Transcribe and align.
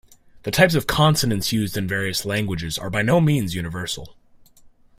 The 0.41 0.49
types 0.49 0.73
of 0.73 0.87
consonants 0.87 1.51
used 1.51 1.77
in 1.77 1.87
various 1.87 2.25
languages 2.25 2.75
are 2.79 2.89
by 2.89 3.03
no 3.03 3.21
means 3.21 3.53
universal. 3.53 4.15